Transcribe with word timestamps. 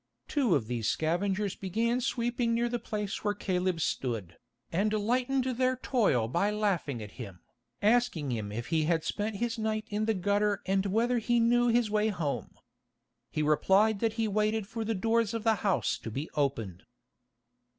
Two 0.27 0.55
of 0.55 0.65
these 0.65 0.89
scavengers 0.89 1.55
began 1.55 2.01
sweeping 2.01 2.55
near 2.55 2.67
the 2.67 2.79
place 2.79 3.23
where 3.23 3.35
Caleb 3.35 3.79
stood, 3.81 4.39
and 4.71 4.91
lightened 4.91 5.43
their 5.43 5.75
toil 5.75 6.27
by 6.27 6.49
laughing 6.49 7.03
at 7.03 7.11
him, 7.21 7.41
asking 7.83 8.31
him 8.31 8.51
if 8.51 8.69
he 8.69 8.85
had 8.85 9.03
spent 9.03 9.35
his 9.35 9.59
night 9.59 9.85
in 9.89 10.05
the 10.05 10.15
gutter 10.15 10.59
and 10.65 10.87
whether 10.87 11.19
he 11.19 11.39
knew 11.39 11.67
his 11.67 11.91
way 11.91 12.07
home. 12.07 12.57
He 13.29 13.43
replied 13.43 13.99
that 13.99 14.13
he 14.13 14.27
waited 14.27 14.65
for 14.65 14.83
the 14.83 14.95
doors 14.95 15.35
of 15.35 15.43
the 15.43 15.57
house 15.61 15.99
to 15.99 16.09
be 16.09 16.31
opened. 16.33 16.81